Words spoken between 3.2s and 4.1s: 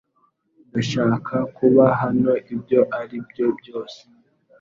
byo byose